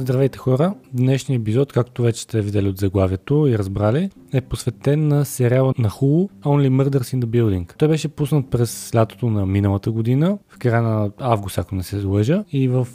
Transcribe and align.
Здравейте 0.00 0.38
хора! 0.38 0.74
Днешният 0.94 1.42
епизод, 1.42 1.72
както 1.72 2.02
вече 2.02 2.22
сте 2.22 2.40
видели 2.40 2.68
от 2.68 2.78
заглавието 2.78 3.46
и 3.46 3.58
разбрали, 3.58 4.10
е 4.32 4.40
посветен 4.40 5.08
на 5.08 5.24
сериала 5.24 5.74
на 5.78 5.90
Hulu 5.90 6.30
Only 6.42 6.68
Murders 6.68 7.16
in 7.16 7.24
the 7.24 7.24
Building. 7.24 7.76
Той 7.78 7.88
беше 7.88 8.08
пуснат 8.08 8.50
през 8.50 8.94
лятото 8.94 9.30
на 9.30 9.46
миналата 9.46 9.90
година, 9.90 10.38
в 10.48 10.58
края 10.58 10.82
на 10.82 11.10
август, 11.18 11.58
ако 11.58 11.74
не 11.74 11.82
се 11.82 12.04
лъжа, 12.04 12.44
и 12.52 12.68
в 12.68 12.88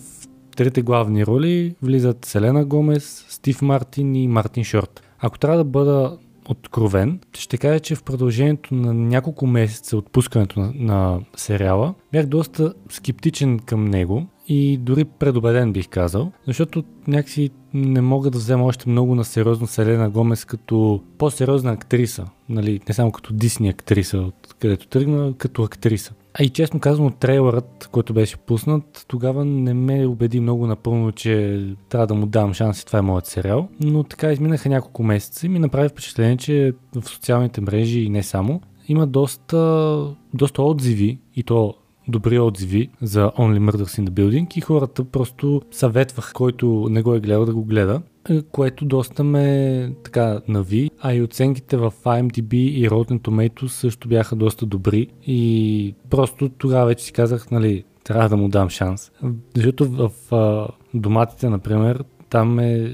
трите 0.56 0.82
главни 0.82 1.26
роли 1.26 1.76
влизат 1.82 2.26
Селена 2.26 2.66
Гомес, 2.66 3.26
Стив 3.30 3.62
Мартин 3.62 4.16
и 4.16 4.28
Мартин 4.28 4.64
Шорт. 4.64 5.04
Ако 5.20 5.40
трябва 5.40 5.58
да 5.58 5.64
бъда 5.64 6.18
откровен, 6.50 7.20
ще 7.34 7.58
кажа, 7.58 7.80
че 7.80 7.96
в 7.96 8.04
продължението 8.04 8.76
на 8.76 8.94
няколко 8.94 9.48
месеца 9.48 9.98
от 9.98 10.12
пускането 10.12 10.60
на, 10.60 10.72
на 10.76 11.20
сериала 11.36 11.94
бях 12.12 12.26
доста 12.26 12.74
скептичен 12.90 13.60
към 13.60 13.86
него 13.86 14.28
и 14.48 14.78
дори 14.78 15.06
предубеден 15.06 15.74
бих 15.74 15.88
казал, 15.88 16.32
защото 16.48 16.84
някакси 17.08 17.50
не 17.74 18.02
мога 18.02 18.32
да 18.32 18.38
взема 18.38 18.66
още 18.66 18.90
много 18.90 19.16
на 19.16 19.24
сериозно 19.24 19.68
Селена 19.68 20.10
Гомес 20.10 20.46
като 20.46 21.02
по-сериозна 21.18 21.72
актриса, 21.72 22.26
нали, 22.50 22.80
не 22.88 22.94
само 22.94 23.12
като 23.12 23.34
Дисни 23.34 23.70
актриса, 23.70 24.18
от 24.18 24.56
където 24.60 24.88
тръгна, 24.88 25.34
като 25.38 25.64
актриса. 25.64 26.14
А 26.40 26.44
и 26.44 26.50
честно 26.50 26.80
казано, 26.80 27.10
трейлърът, 27.10 27.90
който 27.92 28.14
беше 28.14 28.38
пуснат, 28.38 29.06
тогава 29.08 29.46
не 29.46 29.74
ме 29.74 30.06
убеди 30.06 30.40
много 30.40 30.68
напълно, 30.68 31.12
че 31.12 31.64
трябва 31.90 32.08
да 32.08 32.14
му 32.14 32.26
дам 32.26 32.54
шанс 32.54 32.82
и 32.82 32.86
това 32.86 33.00
е 33.00 33.02
моят 33.02 33.26
сериал. 33.26 33.68
Но 33.80 34.04
така 34.04 34.32
изминаха 34.32 34.70
няколко 34.70 35.04
месеца 35.04 35.46
и 35.46 35.50
ми 35.50 35.60
направи 35.60 35.90
впечатление, 35.90 36.38
че 36.38 36.74
в 36.96 37.10
социалните 37.10 37.62
мрежи 37.62 38.00
и 38.00 38.10
не 38.10 38.24
само, 38.24 38.62
има 38.88 39.08
доста, 39.08 40.16
доста 40.34 40.62
отзиви 40.64 41.20
и 41.36 41.44
то 41.44 41.74
добри 42.08 42.40
отзиви 42.40 42.90
за 43.02 43.32
Only 43.38 43.60
Murders 43.60 44.02
in 44.02 44.08
the 44.08 44.10
Building 44.10 44.58
и 44.58 44.62
хората 44.62 45.04
просто 45.04 45.62
съветвах, 45.72 46.32
който 46.34 46.88
не 46.90 47.02
го 47.02 47.16
е 47.16 47.20
гледал 47.20 47.46
да 47.46 47.54
го 47.54 47.64
гледа, 47.64 48.02
е, 48.30 48.42
което 48.42 48.86
доста 48.86 49.24
ме 49.24 49.96
така 50.04 50.42
нави, 50.48 50.92
а 51.02 51.14
и 51.14 51.22
оценките 51.22 51.78
в 51.78 51.94
IMDb 52.04 52.54
и 52.54 52.90
Rotten 52.90 53.20
Tomatoes 53.20 53.68
също 53.68 54.08
бяха 54.08 54.36
доста 54.36 54.66
добри. 54.66 55.08
И 55.28 55.96
просто 56.10 56.50
тогава 56.50 56.86
вече 56.86 57.06
си 57.06 57.14
казах, 57.14 57.52
нали, 57.52 57.84
трябва 58.04 58.30
да 58.30 58.38
му 58.38 58.50
дам 58.50 58.70
шанс. 58.70 59.12
Защото 59.56 59.86
в 59.86 60.12
а, 60.36 60.68
доматите, 60.94 61.50
например, 61.50 62.04
там 62.30 62.60
е 62.60 62.94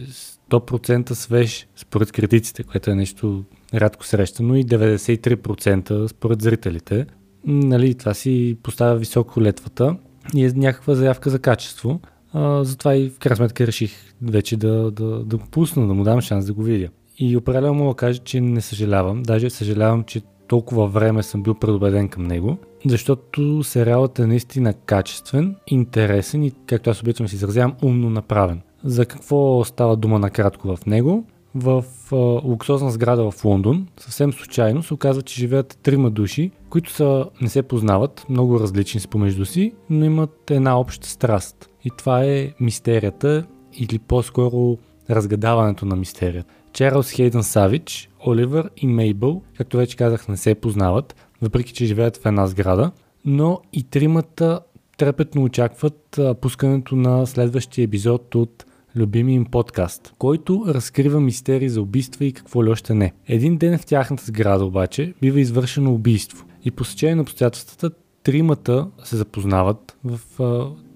100% 0.51 1.13
свеж 1.13 1.67
според 1.75 2.11
критиците, 2.11 2.63
което 2.63 2.91
е 2.91 2.95
нещо 2.95 3.43
рядко 3.73 4.05
срещано 4.05 4.55
и 4.55 4.65
93% 4.65 6.07
според 6.07 6.41
зрителите 6.41 7.05
нали, 7.45 7.95
това 7.95 8.13
си 8.13 8.57
поставя 8.63 8.95
високо 8.95 9.41
летвата 9.41 9.97
и 10.35 10.45
е 10.45 10.51
някаква 10.55 10.95
заявка 10.95 11.29
за 11.29 11.39
качество. 11.39 11.99
А, 12.33 12.63
затова 12.63 12.95
и 12.95 13.09
в 13.09 13.19
крайна 13.19 13.35
сметка 13.35 13.67
реших 13.67 13.91
вече 14.21 14.57
да, 14.57 14.91
да, 14.91 15.23
да 15.23 15.37
го 15.37 15.43
пусна, 15.51 15.87
да 15.87 15.93
му 15.93 16.03
дам 16.03 16.21
шанс 16.21 16.45
да 16.45 16.53
го 16.53 16.63
видя. 16.63 16.89
И 17.17 17.37
определено 17.37 17.73
мога 17.73 17.89
да 17.89 17.95
кажа, 17.95 18.19
че 18.19 18.41
не 18.41 18.61
съжалявам. 18.61 19.23
Даже 19.23 19.49
съжалявам, 19.49 20.03
че 20.03 20.21
толкова 20.47 20.87
време 20.87 21.23
съм 21.23 21.43
бил 21.43 21.53
предубеден 21.53 22.09
към 22.09 22.23
него, 22.23 22.57
защото 22.85 23.63
сериалът 23.63 24.19
е 24.19 24.27
наистина 24.27 24.73
качествен, 24.73 25.55
интересен 25.67 26.43
и, 26.43 26.51
както 26.65 26.89
аз 26.89 27.01
обичам 27.01 27.27
си 27.27 27.35
изразявам, 27.35 27.75
умно 27.83 28.09
направен. 28.09 28.61
За 28.83 29.05
какво 29.05 29.63
става 29.63 29.95
дума 29.95 30.19
накратко 30.19 30.75
в 30.75 30.85
него? 30.85 31.25
В 31.55 31.85
а, 32.11 32.15
луксозна 32.47 32.91
сграда 32.91 33.31
в 33.31 33.45
Лондон. 33.45 33.87
Съвсем 33.99 34.33
случайно 34.33 34.83
се 34.83 34.93
оказва, 34.93 35.21
че 35.21 35.39
живеят 35.39 35.79
трима 35.83 36.11
души, 36.11 36.51
които 36.69 36.91
са, 36.91 37.25
не 37.41 37.49
се 37.49 37.63
познават, 37.63 38.25
много 38.29 38.59
различни 38.59 38.99
с 38.99 39.07
помежду 39.07 39.45
си, 39.45 39.73
но 39.89 40.05
имат 40.05 40.51
една 40.51 40.79
обща 40.79 41.07
страст. 41.07 41.69
И 41.83 41.91
това 41.97 42.23
е 42.23 42.51
мистерията 42.59 43.45
или 43.73 43.99
по-скоро 43.99 44.77
разгадаването 45.09 45.85
на 45.85 45.95
мистерията. 45.95 46.53
Чарлз 46.73 47.11
Хейдън 47.11 47.43
Савич, 47.43 48.09
Оливър 48.27 48.69
и 48.77 48.87
Мейбъл, 48.87 49.41
както 49.57 49.77
вече 49.77 49.97
казах, 49.97 50.27
не 50.27 50.37
се 50.37 50.55
познават, 50.55 51.15
въпреки 51.41 51.73
че 51.73 51.85
живеят 51.85 52.17
в 52.17 52.25
една 52.25 52.47
сграда, 52.47 52.91
но 53.25 53.61
и 53.73 53.83
тримата 53.83 54.59
трепетно 54.97 55.43
очакват 55.43 56.19
пускането 56.41 56.95
на 56.95 57.25
следващия 57.25 57.83
епизод 57.83 58.35
от 58.35 58.65
любими 58.95 59.33
им 59.33 59.45
подкаст, 59.45 60.13
който 60.17 60.63
разкрива 60.67 61.19
мистерии 61.19 61.69
за 61.69 61.81
убийства 61.81 62.25
и 62.25 62.33
какво 62.33 62.65
ли 62.65 62.69
още 62.69 62.93
не. 62.93 63.13
Един 63.27 63.57
ден 63.57 63.77
в 63.77 63.85
тяхната 63.85 64.25
сграда 64.25 64.65
обаче 64.65 65.13
бива 65.21 65.39
извършено 65.39 65.93
убийство 65.93 66.45
и 66.65 66.71
по 66.71 66.83
сечение 66.83 67.15
на 67.15 67.21
обстоятелствата 67.21 67.91
тримата 68.23 68.87
се 69.03 69.15
запознават 69.15 69.97
в 70.03 70.19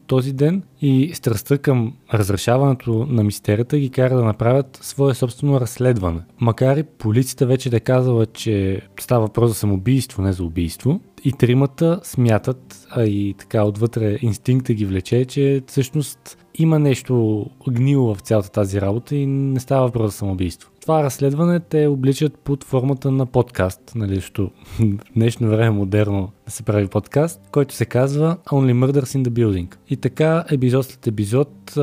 този 0.07 0.33
ден 0.33 0.63
и 0.81 1.11
страстта 1.13 1.57
към 1.57 1.93
разрешаването 2.13 3.05
на 3.09 3.23
мистерията 3.23 3.77
ги 3.77 3.89
кара 3.89 4.15
да 4.15 4.23
направят 4.23 4.79
свое 4.81 5.13
собствено 5.13 5.59
разследване. 5.59 6.21
Макар 6.39 6.77
и 6.77 6.83
полицията 6.83 7.45
вече 7.45 7.69
да 7.69 7.77
е 7.77 7.79
казала, 7.79 8.25
че 8.25 8.81
става 8.99 9.25
въпрос 9.25 9.49
за 9.49 9.55
самоубийство, 9.55 10.21
не 10.21 10.33
за 10.33 10.43
убийство, 10.43 10.99
и 11.25 11.31
тримата 11.31 11.99
смятат, 12.03 12.87
а 12.89 13.03
и 13.03 13.35
така 13.37 13.63
отвътре 13.63 14.17
инстинкта 14.21 14.73
ги 14.73 14.85
влече, 14.85 15.25
че 15.25 15.63
всъщност 15.67 16.37
има 16.55 16.79
нещо 16.79 17.45
гнило 17.69 18.15
в 18.15 18.19
цялата 18.19 18.51
тази 18.51 18.81
работа 18.81 19.15
и 19.15 19.25
не 19.25 19.59
става 19.59 19.85
въпрос 19.85 20.11
за 20.11 20.17
самоубийство. 20.17 20.71
Това 20.81 21.03
разследване 21.03 21.59
те 21.59 21.87
обличат 21.87 22.37
под 22.39 22.63
формата 22.63 23.11
на 23.11 23.25
подкаст, 23.25 23.91
нали, 23.95 24.15
защото 24.15 24.51
в 24.79 24.97
днешно 25.15 25.49
време 25.49 25.69
модерно 25.69 26.31
да 26.45 26.51
се 26.51 26.63
прави 26.63 26.87
подкаст, 26.87 27.41
който 27.51 27.75
се 27.75 27.85
казва 27.85 28.37
Only 28.45 28.73
Murders 28.85 29.23
in 29.23 29.23
the 29.23 29.29
Building. 29.29 29.75
И 29.89 29.97
така 29.97 30.45
епизод 30.51 30.85
след 30.85 31.07
епизод 31.07 31.77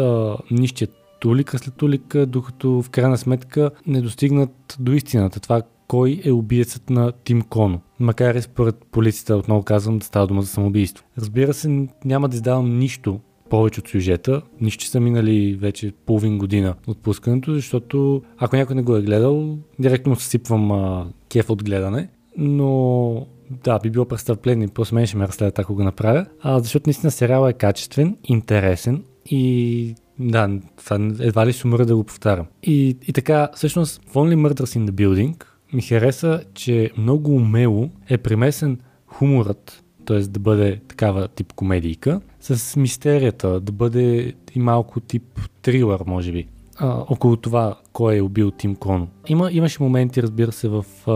нищият 0.50 0.94
улика 1.26 1.58
след 1.58 1.82
улика, 1.82 2.26
докато 2.26 2.82
в 2.82 2.90
крайна 2.90 3.18
сметка 3.18 3.70
не 3.86 4.00
достигнат 4.00 4.76
до 4.80 4.92
истината. 4.92 5.40
Това 5.40 5.62
кой 5.92 6.20
е 6.24 6.32
убиецът 6.32 6.90
на 6.90 7.12
Тим 7.24 7.42
Коно. 7.42 7.80
Макар 8.00 8.34
и 8.34 8.42
според 8.42 8.76
полицията, 8.90 9.36
отново 9.36 9.62
казвам, 9.62 9.98
да 9.98 10.06
става 10.06 10.26
дума 10.26 10.42
за 10.42 10.48
самоубийство. 10.48 11.04
Разбира 11.18 11.54
се, 11.54 11.86
няма 12.04 12.28
да 12.28 12.36
издавам 12.36 12.78
нищо 12.78 13.20
повече 13.50 13.80
от 13.80 13.88
сюжета. 13.88 14.42
Нищо 14.60 14.84
са 14.84 15.00
минали 15.00 15.54
вече 15.54 15.92
половин 16.06 16.38
година 16.38 16.74
от 16.86 16.98
пускането, 16.98 17.54
защото 17.54 18.22
ако 18.38 18.56
някой 18.56 18.76
не 18.76 18.82
го 18.82 18.96
е 18.96 19.02
гледал, 19.02 19.58
директно 19.78 20.10
му 20.10 20.16
съсипвам 20.16 20.72
а, 20.72 21.06
кеф 21.28 21.50
от 21.50 21.64
гледане. 21.64 22.08
Но 22.36 23.26
да, 23.64 23.78
би 23.78 23.90
било 23.90 24.04
престъпление, 24.04 24.68
просто 24.68 24.94
мен 24.94 25.06
ще 25.06 25.16
ме 25.16 25.28
разследват 25.28 25.58
ако 25.58 25.74
го 25.74 25.84
направя. 25.84 26.26
А, 26.40 26.60
защото 26.60 26.88
наистина 26.88 27.10
сериалът 27.10 27.54
е 27.54 27.58
качествен, 27.58 28.16
интересен 28.24 29.02
и 29.26 29.94
да, 30.18 30.50
това 30.76 30.96
едва 31.20 31.46
ли 31.46 31.52
ще 31.52 31.66
умра 31.66 31.86
да 31.86 31.96
го 31.96 32.04
повтарям. 32.04 32.46
И, 32.62 32.96
и 33.08 33.12
така, 33.12 33.48
всъщност, 33.54 34.02
в 34.08 34.14
Only 34.14 34.34
Murders 34.34 34.78
in 34.78 34.90
the 34.90 34.90
Building 34.90 35.51
ми 35.72 35.82
хареса, 35.82 36.44
че 36.54 36.90
много 36.98 37.34
умело 37.34 37.90
е 38.08 38.18
примесен 38.18 38.78
хуморът, 39.06 39.84
т.е. 40.06 40.18
да 40.18 40.40
бъде 40.40 40.80
такава 40.88 41.28
тип 41.28 41.52
комедийка, 41.52 42.20
с 42.40 42.76
мистерията, 42.76 43.60
да 43.60 43.72
бъде 43.72 44.34
и 44.54 44.60
малко 44.60 45.00
тип 45.00 45.40
трилър, 45.62 46.00
може 46.06 46.32
би. 46.32 46.48
А, 46.76 47.04
около 47.08 47.36
това, 47.36 47.78
кой 47.92 48.16
е 48.16 48.22
убил 48.22 48.50
Тим 48.50 48.74
Коно. 48.74 49.08
Има, 49.28 49.52
имаше 49.52 49.82
моменти, 49.82 50.22
разбира 50.22 50.52
се, 50.52 50.68
в, 50.68 50.84
а, 51.06 51.12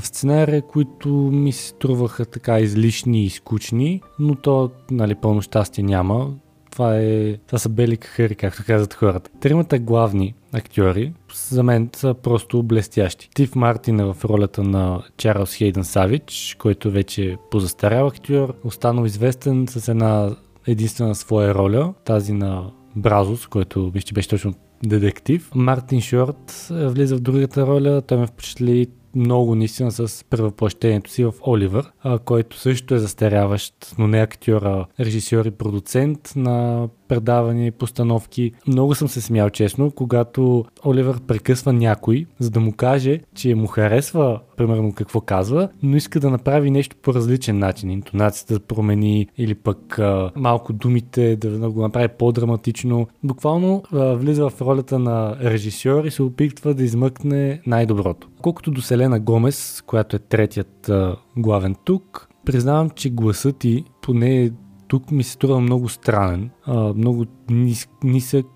в 0.00 0.06
сценария, 0.06 0.62
които 0.62 1.08
ми 1.12 1.52
се 1.52 1.68
струваха 1.68 2.24
така 2.24 2.60
излишни 2.60 3.24
и 3.24 3.30
скучни, 3.30 4.00
но 4.18 4.34
то, 4.34 4.70
нали, 4.90 5.14
пълно 5.14 5.42
щастие 5.42 5.84
няма. 5.84 6.30
Това, 6.72 6.98
е, 6.98 7.36
това 7.36 7.58
са 7.58 7.68
бели 7.68 7.96
кахари, 7.96 8.34
както 8.34 8.62
казват 8.66 8.94
хората. 8.94 9.30
Тримата 9.40 9.78
главни 9.78 10.34
актьори 10.52 11.12
за 11.34 11.62
мен 11.62 11.90
са 11.96 12.14
просто 12.14 12.62
блестящи. 12.62 13.28
Стив 13.32 13.54
Мартин 13.54 14.00
е 14.00 14.04
в 14.04 14.16
ролята 14.24 14.62
на 14.62 15.02
Чарлз 15.16 15.54
Хейден 15.54 15.84
Савич, 15.84 16.56
който 16.58 16.90
вече 16.90 17.24
е 17.24 17.36
позастарял 17.50 18.06
актьор, 18.06 18.54
останал 18.64 19.04
известен 19.04 19.66
с 19.68 19.88
една 19.88 20.36
единствена 20.66 21.14
своя 21.14 21.54
роля, 21.54 21.94
тази 22.04 22.32
на 22.32 22.70
Бразус, 22.96 23.46
който 23.46 23.90
мисля, 23.94 24.14
беше 24.14 24.28
точно 24.28 24.54
детектив. 24.84 25.50
Мартин 25.54 26.00
Шорт 26.00 26.68
влиза 26.70 27.16
в 27.16 27.20
другата 27.20 27.66
роля, 27.66 28.02
той 28.02 28.18
ме 28.18 28.26
впечатли 28.26 28.86
много 29.14 29.54
наистина 29.54 29.92
с 29.92 30.24
превъплъщението 30.30 31.10
си 31.10 31.24
в 31.24 31.32
Оливър, 31.46 31.92
който 32.24 32.58
също 32.58 32.94
е 32.94 32.98
застаряващ, 32.98 33.94
но 33.98 34.06
не 34.06 34.20
актьора, 34.20 34.86
режисьор 35.00 35.44
и 35.44 35.50
продуцент 35.50 36.32
на 36.36 36.88
предавания 37.12 37.72
постановки. 37.72 38.52
Много 38.66 38.94
съм 38.94 39.08
се 39.08 39.20
смял 39.20 39.50
честно, 39.50 39.90
когато 39.90 40.64
Оливър 40.86 41.20
прекъсва 41.20 41.72
някой, 41.72 42.26
за 42.38 42.50
да 42.50 42.60
му 42.60 42.72
каже, 42.72 43.20
че 43.34 43.54
му 43.54 43.66
харесва 43.66 44.40
примерно 44.56 44.92
какво 44.92 45.20
казва, 45.20 45.68
но 45.82 45.96
иска 45.96 46.20
да 46.20 46.30
направи 46.30 46.70
нещо 46.70 46.96
по 47.02 47.14
различен 47.14 47.58
начин. 47.58 47.90
Интонацията 47.90 48.54
да 48.54 48.60
промени 48.60 49.26
или 49.38 49.54
пък 49.54 49.98
а, 49.98 50.30
малко 50.36 50.72
думите 50.72 51.36
да 51.36 51.70
го 51.70 51.82
направи 51.82 52.08
по-драматично. 52.18 53.06
Буквално 53.24 53.82
а, 53.92 54.14
влиза 54.14 54.50
в 54.50 54.60
ролята 54.60 54.98
на 54.98 55.36
режисьор 55.40 56.04
и 56.04 56.10
се 56.10 56.22
опитва 56.22 56.74
да 56.74 56.84
измъкне 56.84 57.60
най-доброто. 57.66 58.28
Колкото 58.42 58.70
до 58.70 58.80
Селена 58.80 59.20
Гомес, 59.20 59.82
която 59.86 60.16
е 60.16 60.18
третият 60.18 60.88
а, 60.88 61.16
главен 61.36 61.76
тук, 61.84 62.28
признавам, 62.44 62.90
че 62.90 63.10
гласът 63.10 63.56
ти 63.56 63.84
поне 64.02 64.50
тук 64.92 65.10
ми 65.10 65.24
се 65.24 65.30
струва 65.30 65.60
много 65.60 65.88
странен, 65.88 66.50
много 66.96 67.26
нис, 67.50 67.88
нисък 68.04 68.46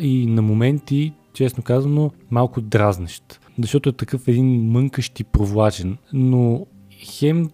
и 0.00 0.26
на 0.28 0.42
моменти, 0.42 1.12
честно 1.32 1.62
казано, 1.62 2.10
малко 2.30 2.60
дразнещ. 2.60 3.40
Защото 3.58 3.88
е 3.88 3.92
такъв 3.92 4.28
един 4.28 4.70
мънкащ 4.70 5.20
и 5.20 5.24
провлачен, 5.24 5.96
но 6.12 6.66
хем 7.04 7.50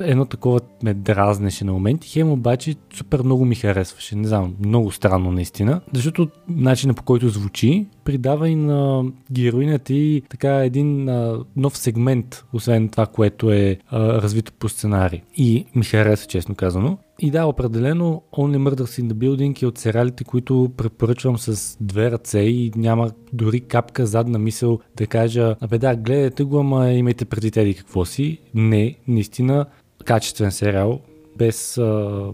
едно 0.00 0.24
такова 0.24 0.60
ме 0.82 0.94
дразнеше 0.94 1.64
на 1.64 1.72
моменти, 1.72 2.08
хем 2.08 2.30
обаче 2.30 2.74
супер 2.94 3.22
много 3.22 3.44
ми 3.44 3.54
харесваше. 3.54 4.16
Не 4.16 4.28
знам, 4.28 4.54
много 4.64 4.92
странно 4.92 5.32
наистина. 5.32 5.80
Защото 5.92 6.28
начина 6.48 6.94
по 6.94 7.02
който 7.02 7.28
звучи 7.28 7.86
придава 8.08 8.48
и 8.48 8.54
на 8.54 9.04
героинята 9.32 9.92
и 9.92 10.22
така 10.28 10.64
един 10.64 11.08
а, 11.08 11.44
нов 11.56 11.78
сегмент, 11.78 12.44
освен 12.52 12.88
това, 12.88 13.06
което 13.06 13.52
е 13.52 13.78
а, 13.88 14.22
развито 14.22 14.52
по 14.52 14.68
сценарий. 14.68 15.22
И 15.36 15.66
ми 15.74 15.84
хареса, 15.84 16.26
честно 16.26 16.54
казано. 16.54 16.98
И 17.20 17.30
да, 17.30 17.44
определено 17.44 18.22
Only 18.32 18.56
Murders 18.56 19.02
in 19.02 19.12
the 19.12 19.12
Building 19.12 19.62
е 19.62 19.66
от 19.66 19.78
сериалите, 19.78 20.24
които 20.24 20.72
препоръчвам 20.76 21.38
с 21.38 21.76
две 21.80 22.10
ръце 22.10 22.38
и 22.38 22.72
няма 22.76 23.10
дори 23.32 23.60
капка 23.60 24.06
задна 24.06 24.38
мисъл 24.38 24.78
да 24.96 25.06
кажа, 25.06 25.56
абе 25.60 25.78
да, 25.78 25.96
гледайте 25.96 26.44
го, 26.44 26.58
ама 26.58 26.92
имайте 26.92 27.24
преди 27.24 27.50
теди 27.50 27.74
какво 27.74 28.04
си. 28.04 28.38
Не, 28.54 28.94
наистина 29.08 29.66
качествен 30.04 30.52
сериал, 30.52 31.00
без, 31.38 31.80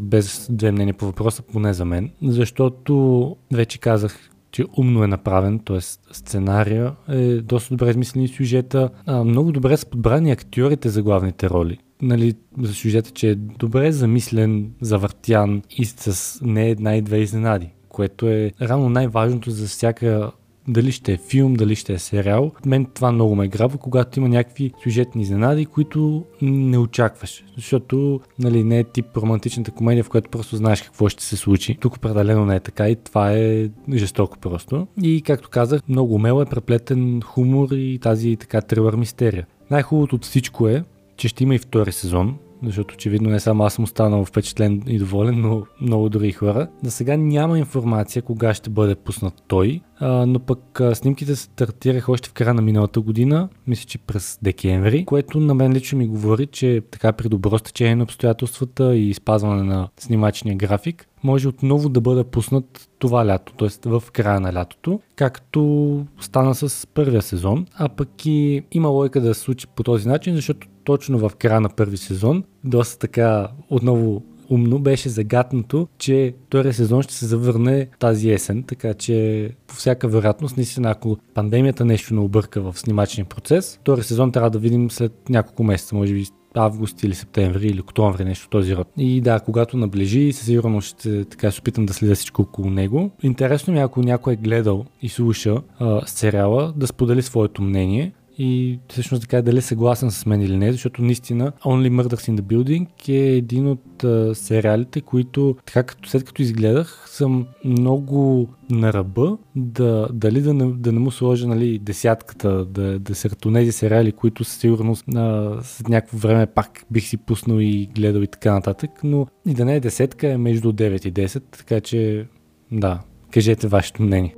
без 0.00 0.48
две 0.50 0.72
мнения 0.72 0.94
по 0.94 1.06
въпроса, 1.06 1.42
поне 1.42 1.72
за 1.72 1.84
мен, 1.84 2.10
защото 2.22 3.36
вече 3.52 3.78
казах, 3.78 4.30
че 4.54 4.64
умно 4.76 5.04
е 5.04 5.06
направен, 5.06 5.58
т.е. 5.58 5.80
сценария 6.12 6.92
е 7.08 7.40
доста 7.40 7.74
добре 7.74 7.90
измислен 7.90 8.22
и 8.22 8.28
сюжета. 8.28 8.90
А, 9.06 9.24
много 9.24 9.52
добре 9.52 9.76
са 9.76 9.86
подбрани 9.86 10.30
актьорите 10.30 10.88
за 10.88 11.02
главните 11.02 11.50
роли. 11.50 11.78
Нали, 12.02 12.34
за 12.58 12.74
сюжета, 12.74 13.10
че 13.10 13.30
е 13.30 13.34
добре 13.34 13.92
замислен, 13.92 14.70
завъртян 14.80 15.62
и 15.70 15.84
с 15.84 16.40
не 16.42 16.70
една 16.70 16.96
и 16.96 17.02
две 17.02 17.18
изненади, 17.18 17.68
което 17.88 18.28
е 18.28 18.52
равно 18.62 18.88
най-важното 18.88 19.50
за 19.50 19.66
всяка 19.66 20.32
дали 20.68 20.92
ще 20.92 21.12
е 21.12 21.16
филм, 21.16 21.54
дали 21.54 21.76
ще 21.76 21.92
е 21.92 21.98
сериал. 21.98 22.52
Мен 22.66 22.86
това 22.94 23.12
много 23.12 23.34
ме 23.34 23.48
грабва, 23.48 23.78
когато 23.78 24.18
има 24.18 24.28
някакви 24.28 24.72
сюжетни 24.82 25.22
изненади, 25.22 25.66
които 25.66 26.24
не 26.42 26.78
очакваш. 26.78 27.44
Защото 27.56 28.20
нали, 28.38 28.64
не 28.64 28.78
е 28.78 28.84
тип 28.84 29.16
романтичната 29.16 29.70
комедия, 29.70 30.04
в 30.04 30.08
която 30.08 30.30
просто 30.30 30.56
знаеш 30.56 30.82
какво 30.82 31.08
ще 31.08 31.24
се 31.24 31.36
случи. 31.36 31.76
Тук 31.80 31.96
определено 31.96 32.46
не 32.46 32.56
е 32.56 32.60
така 32.60 32.88
и 32.88 32.96
това 32.96 33.32
е 33.32 33.68
жестоко 33.94 34.38
просто. 34.38 34.86
И 35.02 35.22
както 35.22 35.48
казах, 35.48 35.80
много 35.88 36.14
умело 36.14 36.42
е 36.42 36.46
преплетен 36.46 37.20
хумор 37.22 37.68
и 37.72 37.98
тази 38.02 38.36
така 38.36 38.60
трилър 38.60 38.96
мистерия. 38.96 39.46
Най-хубавото 39.70 40.16
от 40.16 40.24
всичко 40.24 40.68
е, 40.68 40.84
че 41.16 41.28
ще 41.28 41.44
има 41.44 41.54
и 41.54 41.58
втори 41.58 41.92
сезон, 41.92 42.36
защото 42.62 42.94
очевидно 42.94 43.30
не 43.30 43.40
само 43.40 43.64
аз 43.64 43.74
съм 43.74 43.84
останал 43.84 44.24
впечатлен 44.24 44.82
и 44.86 44.98
доволен, 44.98 45.40
но 45.40 45.62
много 45.80 46.08
други 46.08 46.32
хора. 46.32 46.68
За 46.82 46.90
сега 46.90 47.16
няма 47.16 47.58
информация 47.58 48.22
кога 48.22 48.54
ще 48.54 48.70
бъде 48.70 48.94
пуснат 48.94 49.34
той, 49.48 49.80
а, 49.98 50.26
но 50.26 50.38
пък 50.38 50.80
а, 50.80 50.94
снимките 50.94 51.36
стартираха 51.36 52.12
още 52.12 52.28
в 52.28 52.32
края 52.32 52.54
на 52.54 52.62
миналата 52.62 53.00
година, 53.00 53.48
мисля, 53.66 53.84
че 53.86 53.98
през 53.98 54.38
декември, 54.42 55.04
което 55.04 55.40
на 55.40 55.54
мен 55.54 55.72
лично 55.72 55.98
ми 55.98 56.06
говори, 56.06 56.46
че 56.46 56.82
така 56.90 57.12
при 57.12 57.28
добро 57.28 57.58
стечение 57.58 57.96
на 57.96 58.02
обстоятелствата 58.02 58.96
и 58.96 59.14
спазване 59.14 59.62
на 59.62 59.88
снимачния 59.98 60.56
график, 60.56 61.06
може 61.22 61.48
отново 61.48 61.88
да 61.88 62.00
бъде 62.00 62.24
пуснат 62.24 62.88
това 62.98 63.26
лято, 63.26 63.52
т.е. 63.52 63.88
в 63.88 64.02
края 64.12 64.40
на 64.40 64.52
лятото, 64.52 65.00
както 65.16 66.06
стана 66.20 66.54
с 66.54 66.86
първия 66.86 67.22
сезон, 67.22 67.66
а 67.74 67.88
пък 67.88 68.26
и 68.26 68.62
има 68.72 68.88
лойка 68.88 69.20
да 69.20 69.34
се 69.34 69.40
случи 69.40 69.66
по 69.66 69.82
този 69.82 70.08
начин, 70.08 70.34
защото 70.34 70.68
точно 70.84 71.18
в 71.18 71.32
края 71.38 71.60
на 71.60 71.68
първи 71.68 71.96
сезон, 71.96 72.44
доста 72.64 72.98
така 72.98 73.48
отново 73.70 74.22
умно 74.50 74.78
беше 74.78 75.08
загатнато, 75.08 75.88
че 75.98 76.34
втория 76.46 76.74
сезон 76.74 77.02
ще 77.02 77.14
се 77.14 77.26
завърне 77.26 77.88
тази 77.98 78.30
есен, 78.30 78.62
така 78.62 78.94
че 78.94 79.50
по 79.66 79.74
всяка 79.74 80.08
вероятност, 80.08 80.56
наистина, 80.56 80.90
ако 80.90 81.16
пандемията 81.34 81.84
нещо 81.84 82.14
не 82.14 82.20
обърка 82.20 82.60
в 82.60 82.78
снимачния 82.78 83.24
процес, 83.24 83.78
втория 83.80 84.04
сезон 84.04 84.32
трябва 84.32 84.50
да 84.50 84.58
видим 84.58 84.90
след 84.90 85.12
няколко 85.28 85.64
месеца, 85.64 85.94
може 85.94 86.14
би 86.14 86.24
август 86.54 87.02
или 87.02 87.14
септември 87.14 87.66
или 87.66 87.80
октомври, 87.80 88.24
нещо 88.24 88.48
този 88.48 88.76
род. 88.76 88.88
И 88.96 89.20
да, 89.20 89.40
когато 89.40 89.76
наближи, 89.76 90.32
със 90.32 90.46
сигурност 90.46 90.98
ще 90.98 91.24
така 91.24 91.50
се 91.50 91.60
опитам 91.60 91.86
да 91.86 91.94
следя 91.94 92.14
всичко 92.14 92.42
около 92.42 92.70
него. 92.70 93.10
Интересно 93.22 93.72
ми, 93.72 93.78
е, 93.78 93.82
ако 93.82 94.02
някой 94.02 94.32
е 94.32 94.36
гледал 94.36 94.84
и 95.02 95.08
слуша 95.08 95.56
а, 95.78 96.06
сериала, 96.06 96.72
да 96.76 96.86
сподели 96.86 97.22
своето 97.22 97.62
мнение 97.62 98.12
и 98.38 98.78
всъщност 98.88 99.22
така 99.22 99.42
дали 99.42 99.58
е 99.58 99.62
съгласен 99.62 100.10
с 100.10 100.26
мен 100.26 100.42
или 100.42 100.56
не, 100.56 100.72
защото 100.72 101.02
наистина 101.02 101.52
Only 101.64 102.02
Murders 102.02 102.30
in 102.30 102.40
the 102.40 102.42
Building 102.42 103.08
е 103.08 103.36
един 103.36 103.68
от 103.68 104.04
а, 104.04 104.34
сериалите, 104.34 105.00
които 105.00 105.56
така 105.66 105.82
като 105.82 106.08
след 106.08 106.24
като 106.24 106.42
изгледах 106.42 107.04
съм 107.08 107.46
много 107.64 108.48
на 108.70 108.92
ръба 108.92 109.38
да, 109.56 110.08
дали 110.12 110.40
да 110.40 110.54
не, 110.54 110.72
да 110.72 110.92
не 110.92 110.98
му 110.98 111.10
сложа 111.10 111.48
нали, 111.48 111.78
десятката, 111.78 112.64
да, 112.64 112.98
да 112.98 113.14
се 113.14 113.28
тези 113.28 113.72
сериали, 113.72 114.12
които 114.12 114.44
със 114.44 114.58
сигурност 114.58 115.04
а, 115.14 115.56
след 115.62 115.88
някакво 115.88 116.18
време 116.18 116.46
пак 116.46 116.84
бих 116.90 117.04
си 117.04 117.16
пуснал 117.16 117.58
и 117.60 117.88
гледал 117.94 118.20
и 118.20 118.26
така 118.26 118.52
нататък, 118.52 118.90
но 119.04 119.26
и 119.46 119.54
да 119.54 119.64
не 119.64 119.76
е 119.76 119.80
десетка, 119.80 120.28
е 120.28 120.36
между 120.36 120.72
9 120.72 121.06
и 121.06 121.12
10, 121.12 121.42
така 121.58 121.80
че 121.80 122.26
да, 122.72 123.00
кажете 123.30 123.68
вашето 123.68 124.02
мнение. 124.02 124.34